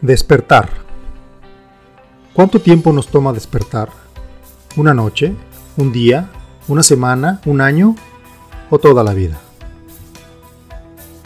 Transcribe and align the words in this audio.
Despertar. 0.00 0.70
¿Cuánto 2.32 2.60
tiempo 2.60 2.92
nos 2.92 3.08
toma 3.08 3.32
despertar? 3.32 3.88
¿Una 4.76 4.94
noche? 4.94 5.34
¿Un 5.76 5.90
día? 5.90 6.30
¿Una 6.68 6.84
semana? 6.84 7.40
¿Un 7.46 7.60
año? 7.60 7.96
¿O 8.70 8.78
toda 8.78 9.02
la 9.02 9.12
vida? 9.12 9.40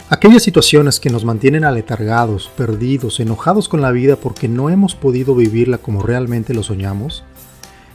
Aquellas 0.09 0.41
situaciones 0.41 0.99
que 0.99 1.11
nos 1.11 1.23
mantienen 1.23 1.65
aletargados, 1.65 2.49
perdidos, 2.57 3.19
enojados 3.19 3.69
con 3.69 3.79
la 3.79 3.91
vida 3.91 4.15
porque 4.15 4.47
no 4.47 4.71
hemos 4.71 4.95
podido 4.95 5.35
vivirla 5.35 5.77
como 5.77 6.01
realmente 6.01 6.55
lo 6.55 6.63
soñamos, 6.63 7.23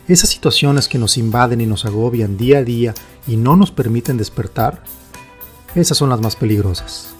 esas 0.06 0.30
situaciones 0.30 0.86
que 0.86 0.98
nos 0.98 1.18
invaden 1.18 1.60
y 1.60 1.66
nos 1.66 1.86
agobian 1.86 2.36
día 2.36 2.58
a 2.58 2.62
día 2.62 2.94
y 3.26 3.36
no 3.36 3.56
nos 3.56 3.72
permiten 3.72 4.16
despertar, 4.16 4.80
esas 5.74 5.98
son 5.98 6.08
las 6.08 6.20
más 6.20 6.36
peligrosas 6.36 7.16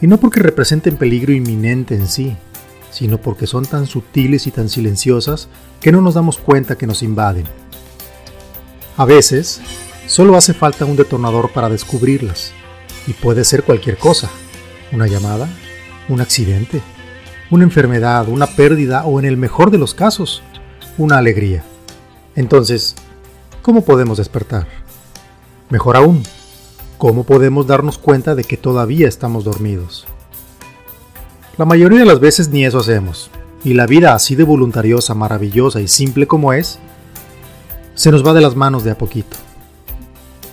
y 0.00 0.06
no 0.06 0.18
porque 0.18 0.40
representen 0.40 0.96
peligro 0.96 1.32
inminente 1.32 1.94
en 1.94 2.06
sí, 2.06 2.36
sino 2.90 3.18
porque 3.18 3.46
son 3.46 3.64
tan 3.66 3.86
sutiles 3.86 4.46
y 4.46 4.50
tan 4.50 4.68
silenciosas 4.68 5.48
que 5.80 5.92
no 5.92 6.00
nos 6.00 6.14
damos 6.14 6.38
cuenta 6.38 6.76
que 6.76 6.86
nos 6.86 7.02
invaden. 7.02 7.44
A 8.96 9.04
veces, 9.04 9.60
solo 10.06 10.36
hace 10.36 10.54
falta 10.54 10.84
un 10.84 10.96
detonador 10.96 11.50
para 11.52 11.68
descubrirlas, 11.68 12.52
y 13.06 13.12
puede 13.12 13.44
ser 13.44 13.64
cualquier 13.64 13.98
cosa, 13.98 14.30
una 14.92 15.06
llamada, 15.06 15.48
un 16.08 16.20
accidente, 16.20 16.80
una 17.50 17.64
enfermedad, 17.64 18.28
una 18.28 18.46
pérdida 18.46 19.04
o 19.04 19.18
en 19.18 19.26
el 19.26 19.36
mejor 19.36 19.70
de 19.70 19.78
los 19.78 19.94
casos, 19.94 20.42
una 20.98 21.18
alegría. 21.18 21.64
Entonces, 22.36 22.94
¿cómo 23.62 23.84
podemos 23.84 24.18
despertar? 24.18 24.66
Mejor 25.70 25.96
aún, 25.96 26.22
¿Cómo 27.04 27.24
podemos 27.24 27.66
darnos 27.66 27.98
cuenta 27.98 28.34
de 28.34 28.44
que 28.44 28.56
todavía 28.56 29.06
estamos 29.06 29.44
dormidos? 29.44 30.06
La 31.58 31.66
mayoría 31.66 31.98
de 31.98 32.06
las 32.06 32.18
veces 32.18 32.48
ni 32.48 32.64
eso 32.64 32.78
hacemos, 32.78 33.30
y 33.62 33.74
la 33.74 33.86
vida 33.86 34.14
así 34.14 34.36
de 34.36 34.44
voluntariosa, 34.44 35.12
maravillosa 35.12 35.82
y 35.82 35.88
simple 35.88 36.26
como 36.26 36.54
es, 36.54 36.78
se 37.94 38.10
nos 38.10 38.26
va 38.26 38.32
de 38.32 38.40
las 38.40 38.56
manos 38.56 38.84
de 38.84 38.92
a 38.92 38.96
poquito. 38.96 39.36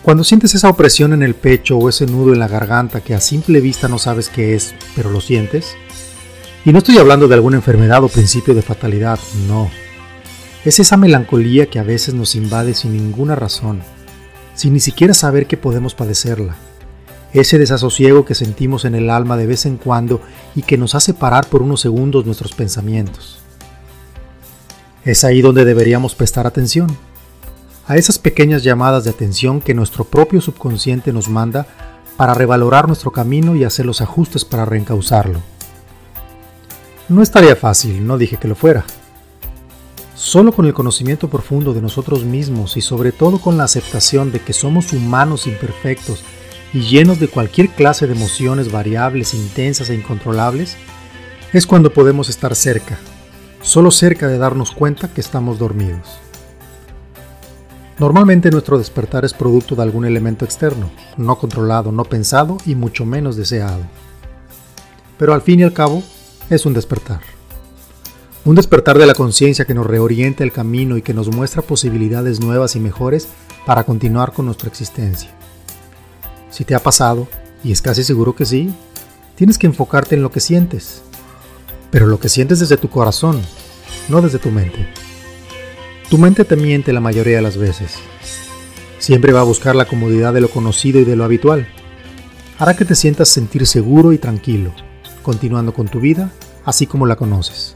Cuando 0.04 0.26
sientes 0.26 0.54
esa 0.54 0.68
opresión 0.68 1.14
en 1.14 1.24
el 1.24 1.36
pecho 1.36 1.78
o 1.78 1.88
ese 1.88 2.06
nudo 2.06 2.34
en 2.34 2.40
la 2.40 2.50
garganta 2.50 3.00
que 3.00 3.16
a 3.16 3.22
simple 3.22 3.62
vista 3.62 3.88
no 3.88 3.98
sabes 3.98 4.28
qué 4.28 4.54
es, 4.54 4.76
pero 4.94 5.10
lo 5.10 5.22
sientes, 5.22 5.78
y 6.66 6.74
no 6.74 6.80
estoy 6.80 6.98
hablando 6.98 7.30
de 7.30 7.36
alguna 7.36 7.56
enfermedad 7.56 8.04
o 8.04 8.10
principio 8.10 8.54
de 8.54 8.62
fatalidad, 8.62 9.20
no. 9.48 9.72
Es 10.66 10.82
esa 10.82 10.98
melancolía 10.98 11.68
que 11.68 11.80
a 11.80 11.84
veces 11.84 12.14
nos 12.14 12.36
invade 12.36 12.74
sin 12.74 12.92
ninguna 12.92 13.36
razón 13.36 13.82
sin 14.62 14.74
ni 14.74 14.80
siquiera 14.80 15.16
saber 15.16 15.48
que 15.48 15.58
podemos 15.58 15.96
padecerla. 15.96 16.56
Ese 17.34 17.58
desasosiego 17.58 18.26
que 18.26 18.36
sentimos 18.36 18.86
en 18.86 18.94
el 18.94 19.10
alma 19.10 19.36
de 19.36 19.48
vez 19.48 19.66
en 19.66 19.78
cuando 19.78 20.22
y 20.54 20.62
que 20.62 20.78
nos 20.78 20.94
hace 20.94 21.16
parar 21.16 21.48
por 21.48 21.64
unos 21.64 21.82
segundos 21.82 22.28
nuestros 22.28 22.54
pensamientos. 22.54 23.40
Es 25.04 25.24
ahí 25.24 25.42
donde 25.42 25.66
deberíamos 25.66 26.14
prestar 26.14 26.46
atención, 26.46 26.96
a 27.88 27.96
esas 27.96 28.20
pequeñas 28.20 28.62
llamadas 28.62 29.04
de 29.04 29.10
atención 29.10 29.62
que 29.62 29.74
nuestro 29.74 30.04
propio 30.04 30.42
subconsciente 30.42 31.12
nos 31.12 31.28
manda 31.28 31.66
para 32.16 32.36
revalorar 32.36 32.86
nuestro 32.86 33.10
camino 33.10 33.56
y 33.56 33.64
hacer 33.64 33.88
los 33.88 34.00
ajustes 34.00 34.46
para 34.46 34.66
reencauzarlo. 34.66 35.40
No 37.10 37.24
estaría 37.24 37.56
fácil, 37.56 38.06
no 38.06 38.20
dije 38.20 38.38
que 38.38 38.48
lo 38.48 38.54
fuera. 38.54 38.86
Solo 40.22 40.52
con 40.52 40.68
el 40.68 40.76
conocimiento 40.76 41.32
profundo 41.32 41.74
de 41.74 41.82
nosotros 41.82 42.26
mismos 42.26 42.78
y 42.78 42.82
sobre 42.82 43.12
todo 43.12 43.40
con 43.40 43.58
la 43.58 43.64
aceptación 43.64 44.32
de 44.32 44.40
que 44.40 44.54
somos 44.54 44.94
humanos 44.94 45.48
imperfectos 45.48 46.24
y 46.74 46.82
llenos 46.82 47.20
de 47.20 47.28
cualquier 47.28 47.70
clase 47.70 48.06
de 48.06 48.14
emociones 48.14 48.72
variables, 48.72 49.34
intensas 49.34 49.90
e 49.90 49.96
incontrolables, 49.96 50.78
es 51.54 51.66
cuando 51.66 51.92
podemos 51.92 52.30
estar 52.30 52.54
cerca, 52.54 53.00
solo 53.64 53.90
cerca 53.90 54.28
de 54.28 54.38
darnos 54.38 54.70
cuenta 54.70 55.12
que 55.12 55.22
estamos 55.22 55.58
dormidos. 55.58 56.20
Normalmente 57.98 58.52
nuestro 58.52 58.78
despertar 58.78 59.26
es 59.26 59.34
producto 59.34 59.76
de 59.76 59.82
algún 59.82 60.06
elemento 60.06 60.46
externo, 60.46 60.92
no 61.18 61.40
controlado, 61.40 61.92
no 61.92 62.06
pensado 62.06 62.58
y 62.68 62.76
mucho 62.76 63.08
menos 63.08 63.38
deseado. 63.38 63.82
Pero 65.18 65.34
al 65.34 65.42
fin 65.42 65.62
y 65.62 65.64
al 65.64 65.74
cabo, 65.74 66.04
es 66.52 66.68
un 66.68 66.76
despertar. 66.76 67.31
Un 68.44 68.56
despertar 68.56 68.98
de 68.98 69.06
la 69.06 69.14
conciencia 69.14 69.66
que 69.66 69.76
nos 69.76 69.86
reorienta 69.86 70.44
el 70.44 70.52
camino 70.52 70.98
y 70.98 71.04
que 71.04 71.14
nos 71.14 71.28
muestra 71.28 71.62
posibilidades 71.62 72.40
nuevas 72.40 72.76
y 72.76 72.80
mejores 72.80 73.28
para 73.68 73.84
continuar 73.84 74.34
con 74.34 74.48
nuestra 74.48 74.68
existencia. 74.68 75.30
Si 76.50 76.66
te 76.66 76.74
ha 76.74 76.80
pasado, 76.80 77.28
y 77.64 77.72
es 77.72 77.84
casi 77.84 78.04
seguro 78.04 78.36
que 78.36 78.46
sí, 78.46 78.74
tienes 79.36 79.60
que 79.60 79.68
enfocarte 79.68 80.16
en 80.16 80.24
lo 80.24 80.32
que 80.32 80.40
sientes, 80.40 81.04
pero 81.92 82.08
lo 82.08 82.20
que 82.20 82.30
sientes 82.30 82.60
desde 82.60 82.78
tu 82.78 82.90
corazón, 82.90 83.40
no 84.10 84.22
desde 84.22 84.40
tu 84.40 84.50
mente. 84.50 84.88
Tu 86.10 86.18
mente 86.18 86.44
te 86.44 86.56
miente 86.56 86.94
la 86.94 87.00
mayoría 87.00 87.36
de 87.36 87.44
las 87.44 87.58
veces. 87.58 88.00
Siempre 88.98 89.34
va 89.34 89.42
a 89.42 89.44
buscar 89.44 89.76
la 89.76 89.86
comodidad 89.86 90.34
de 90.34 90.42
lo 90.42 90.50
conocido 90.50 91.00
y 91.00 91.04
de 91.04 91.16
lo 91.16 91.26
habitual. 91.26 91.68
Hará 92.58 92.76
que 92.76 92.86
te 92.86 92.96
sientas 92.96 93.30
sentir 93.30 93.68
seguro 93.68 94.14
y 94.14 94.18
tranquilo, 94.18 94.74
continuando 95.22 95.76
con 95.76 95.88
tu 95.88 96.00
vida 96.00 96.32
así 96.66 96.86
como 96.88 97.06
la 97.06 97.16
conoces. 97.16 97.76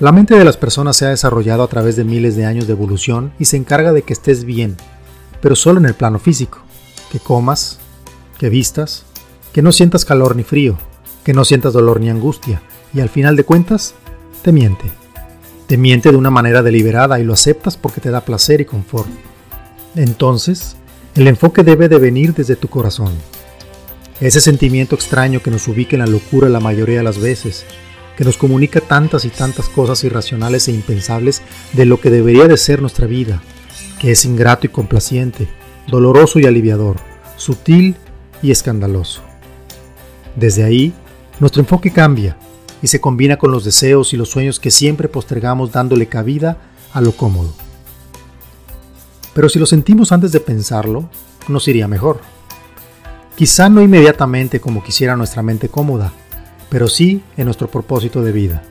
La 0.00 0.10
mente 0.10 0.36
de 0.36 0.44
las 0.44 0.56
personas 0.56 0.96
se 0.96 1.06
ha 1.06 1.10
desarrollado 1.10 1.62
a 1.62 1.68
través 1.68 1.94
de 1.94 2.02
miles 2.02 2.34
de 2.34 2.44
años 2.44 2.66
de 2.66 2.72
evolución 2.72 3.32
y 3.38 3.44
se 3.44 3.56
encarga 3.56 3.92
de 3.92 4.02
que 4.02 4.12
estés 4.12 4.44
bien, 4.44 4.76
pero 5.40 5.54
solo 5.54 5.78
en 5.78 5.86
el 5.86 5.94
plano 5.94 6.18
físico, 6.18 6.58
que 7.12 7.20
comas, 7.20 7.78
que 8.36 8.48
vistas, 8.48 9.04
que 9.52 9.62
no 9.62 9.70
sientas 9.70 10.04
calor 10.04 10.34
ni 10.34 10.42
frío, 10.42 10.76
que 11.22 11.32
no 11.32 11.44
sientas 11.44 11.72
dolor 11.72 12.00
ni 12.00 12.10
angustia, 12.10 12.60
y 12.92 13.00
al 13.00 13.08
final 13.08 13.36
de 13.36 13.44
cuentas, 13.44 13.94
te 14.42 14.50
miente. 14.50 14.84
Te 15.68 15.76
miente 15.76 16.10
de 16.10 16.16
una 16.16 16.30
manera 16.30 16.62
deliberada 16.62 17.20
y 17.20 17.24
lo 17.24 17.32
aceptas 17.32 17.76
porque 17.76 18.00
te 18.00 18.10
da 18.10 18.24
placer 18.24 18.60
y 18.60 18.64
confort. 18.64 19.08
Entonces, 19.94 20.76
el 21.14 21.28
enfoque 21.28 21.62
debe 21.62 21.88
de 21.88 21.98
venir 21.98 22.34
desde 22.34 22.56
tu 22.56 22.66
corazón. 22.66 23.12
Ese 24.20 24.40
sentimiento 24.40 24.96
extraño 24.96 25.40
que 25.40 25.52
nos 25.52 25.68
ubica 25.68 25.94
en 25.94 26.00
la 26.00 26.06
locura 26.06 26.48
la 26.48 26.60
mayoría 26.60 26.98
de 26.98 27.04
las 27.04 27.18
veces, 27.18 27.64
que 28.16 28.24
nos 28.24 28.36
comunica 28.36 28.80
tantas 28.80 29.24
y 29.24 29.30
tantas 29.30 29.68
cosas 29.68 30.04
irracionales 30.04 30.68
e 30.68 30.72
impensables 30.72 31.42
de 31.72 31.84
lo 31.84 32.00
que 32.00 32.10
debería 32.10 32.46
de 32.46 32.56
ser 32.56 32.80
nuestra 32.80 33.06
vida, 33.06 33.42
que 34.00 34.12
es 34.12 34.24
ingrato 34.24 34.66
y 34.66 34.70
complaciente, 34.70 35.48
doloroso 35.88 36.38
y 36.38 36.46
aliviador, 36.46 36.96
sutil 37.36 37.96
y 38.42 38.50
escandaloso. 38.50 39.22
Desde 40.36 40.64
ahí, 40.64 40.92
nuestro 41.40 41.60
enfoque 41.60 41.90
cambia 41.90 42.36
y 42.82 42.86
se 42.86 43.00
combina 43.00 43.36
con 43.36 43.50
los 43.50 43.64
deseos 43.64 44.12
y 44.12 44.16
los 44.16 44.30
sueños 44.30 44.60
que 44.60 44.70
siempre 44.70 45.08
postergamos 45.08 45.72
dándole 45.72 46.06
cabida 46.06 46.58
a 46.92 47.00
lo 47.00 47.12
cómodo. 47.12 47.52
Pero 49.32 49.48
si 49.48 49.58
lo 49.58 49.66
sentimos 49.66 50.12
antes 50.12 50.32
de 50.32 50.40
pensarlo, 50.40 51.08
nos 51.48 51.66
iría 51.66 51.88
mejor. 51.88 52.20
Quizá 53.36 53.68
no 53.68 53.82
inmediatamente 53.82 54.60
como 54.60 54.84
quisiera 54.84 55.16
nuestra 55.16 55.42
mente 55.42 55.68
cómoda, 55.68 56.12
pero 56.68 56.88
sí 56.88 57.22
en 57.36 57.46
nuestro 57.46 57.68
propósito 57.68 58.22
de 58.22 58.32
vida. 58.32 58.62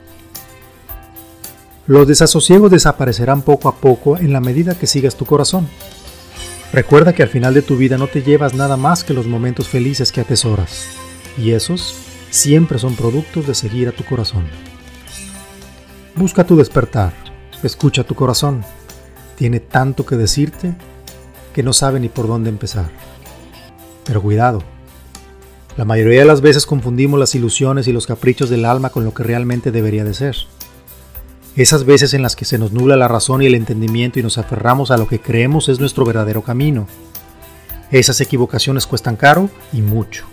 Los 1.86 2.08
desasosiegos 2.08 2.70
desaparecerán 2.70 3.42
poco 3.42 3.68
a 3.68 3.76
poco 3.76 4.16
en 4.16 4.32
la 4.32 4.40
medida 4.40 4.74
que 4.74 4.86
sigas 4.86 5.16
tu 5.16 5.26
corazón. 5.26 5.68
Recuerda 6.72 7.12
que 7.12 7.22
al 7.22 7.28
final 7.28 7.54
de 7.54 7.62
tu 7.62 7.76
vida 7.76 7.98
no 7.98 8.06
te 8.06 8.22
llevas 8.22 8.54
nada 8.54 8.76
más 8.76 9.04
que 9.04 9.14
los 9.14 9.26
momentos 9.26 9.68
felices 9.68 10.10
que 10.10 10.20
atesoras, 10.20 10.86
y 11.36 11.52
esos 11.52 11.94
siempre 12.30 12.78
son 12.78 12.96
productos 12.96 13.46
de 13.46 13.54
seguir 13.54 13.88
a 13.88 13.92
tu 13.92 14.04
corazón. 14.04 14.44
Busca 16.16 16.44
tu 16.44 16.56
despertar, 16.56 17.12
escucha 17.62 18.02
tu 18.02 18.14
corazón, 18.14 18.64
tiene 19.36 19.60
tanto 19.60 20.06
que 20.06 20.16
decirte 20.16 20.74
que 21.52 21.62
no 21.62 21.72
sabe 21.72 22.00
ni 22.00 22.08
por 22.08 22.26
dónde 22.26 22.50
empezar. 22.50 22.90
Pero 24.04 24.22
cuidado, 24.22 24.62
la 25.76 25.84
mayoría 25.84 26.20
de 26.20 26.26
las 26.26 26.40
veces 26.40 26.66
confundimos 26.66 27.18
las 27.18 27.34
ilusiones 27.34 27.88
y 27.88 27.92
los 27.92 28.06
caprichos 28.06 28.48
del 28.48 28.64
alma 28.64 28.90
con 28.90 29.04
lo 29.04 29.12
que 29.12 29.24
realmente 29.24 29.72
debería 29.72 30.04
de 30.04 30.14
ser. 30.14 30.36
Esas 31.56 31.84
veces 31.84 32.14
en 32.14 32.22
las 32.22 32.36
que 32.36 32.44
se 32.44 32.58
nos 32.58 32.72
nubla 32.72 32.96
la 32.96 33.08
razón 33.08 33.42
y 33.42 33.46
el 33.46 33.54
entendimiento 33.54 34.20
y 34.20 34.22
nos 34.22 34.38
aferramos 34.38 34.90
a 34.90 34.96
lo 34.96 35.08
que 35.08 35.20
creemos 35.20 35.68
es 35.68 35.80
nuestro 35.80 36.04
verdadero 36.04 36.42
camino. 36.42 36.86
Esas 37.90 38.20
equivocaciones 38.20 38.86
cuestan 38.86 39.16
caro 39.16 39.50
y 39.72 39.80
mucho. 39.80 40.26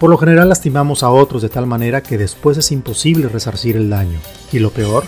Por 0.00 0.10
lo 0.10 0.18
general 0.18 0.48
lastimamos 0.48 1.02
a 1.02 1.10
otros 1.10 1.42
de 1.42 1.48
tal 1.48 1.66
manera 1.66 2.02
que 2.02 2.18
después 2.18 2.56
es 2.56 2.72
imposible 2.72 3.28
resarcir 3.28 3.76
el 3.76 3.90
daño. 3.90 4.18
Y 4.52 4.58
lo 4.58 4.70
peor, 4.70 5.04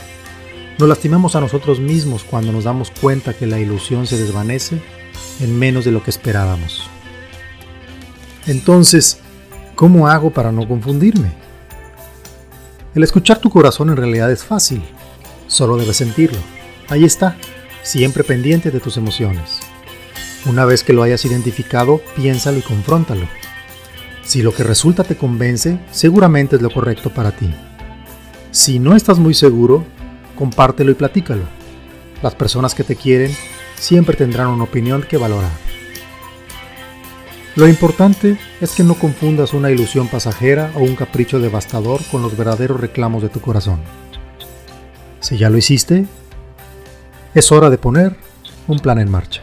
nos 0.79 0.89
lastimamos 0.89 1.35
a 1.35 1.41
nosotros 1.41 1.81
mismos 1.81 2.25
cuando 2.25 2.53
nos 2.53 2.65
damos 2.65 2.91
cuenta 2.91 3.35
que 3.35 3.47
la 3.47 3.59
ilusión 3.59 4.07
se 4.07 4.19
desvanece 4.19 4.81
en 5.41 5.59
menos 5.59 5.85
de 5.85 5.93
lo 5.93 6.03
que 6.03 6.11
esperábamos. 6.11 6.92
Entonces, 8.47 9.19
¿cómo 9.77 10.09
hago 10.09 10.31
para 10.31 10.51
no 10.51 10.67
confundirme? 10.67 11.33
El 12.95 13.05
escuchar 13.05 13.39
tu 13.39 13.51
corazón 13.51 13.91
en 13.91 13.97
realidad 13.97 14.31
es 14.31 14.45
fácil, 14.45 14.83
solo 15.47 15.77
debes 15.77 15.97
sentirlo. 15.97 16.39
Ahí 16.89 17.05
está, 17.05 17.37
siempre 17.83 18.25
pendiente 18.25 18.71
de 18.71 18.81
tus 18.81 18.97
emociones. 18.97 19.61
Una 20.45 20.65
vez 20.65 20.83
que 20.83 20.93
lo 20.93 21.05
hayas 21.05 21.25
identificado, 21.25 22.03
piénsalo 22.17 22.59
y 22.59 22.63
confróntalo. 22.63 23.29
Si 24.25 24.43
lo 24.43 24.53
que 24.53 24.65
resulta 24.65 25.05
te 25.05 25.17
convence, 25.17 25.79
seguramente 25.93 26.57
es 26.57 26.63
lo 26.63 26.71
correcto 26.71 27.11
para 27.11 27.31
ti. 27.31 27.49
Si 28.51 28.81
no 28.81 28.97
estás 28.97 29.19
muy 29.19 29.35
seguro, 29.35 29.85
compártelo 30.37 30.91
y 30.91 30.95
platícalo. 30.95 31.45
Las 32.23 32.35
personas 32.35 32.75
que 32.75 32.85
te 32.85 32.97
quieren 32.97 33.35
siempre 33.77 34.17
tendrán 34.17 34.49
una 34.49 34.65
opinión 34.65 35.03
que 35.03 35.17
valorar. 35.17 35.72
Lo 37.55 37.69
importante 37.69 38.39
es 38.63 38.73
que 38.73 38.83
no 38.83 38.95
confundas 38.95 39.53
una 39.53 39.71
ilusión 39.71 40.09
pasajera 40.09 40.71
o 40.75 40.81
un 40.81 40.97
capricho 40.97 41.39
devastador 41.39 42.01
con 42.11 42.23
los 42.23 42.35
verdaderos 42.35 42.81
reclamos 42.81 43.23
de 43.23 43.29
tu 43.29 43.41
corazón. 43.41 43.81
Si 45.21 45.37
ya 45.37 45.51
lo 45.51 45.59
hiciste, 45.59 46.07
es 47.35 47.53
hora 47.53 47.69
de 47.69 47.77
poner 47.77 48.17
un 48.69 48.79
plan 48.79 48.99
en 48.99 49.11
marcha. 49.11 49.42